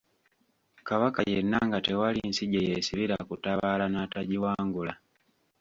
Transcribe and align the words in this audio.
Kabaka 0.87 1.19
yenna 1.31 1.57
nga 1.67 1.79
tewali 1.85 2.19
nsi 2.29 2.43
gye 2.51 2.61
yeesibira 2.67 3.15
kutabaala 3.27 3.85
n'atagiwangula. 3.89 4.93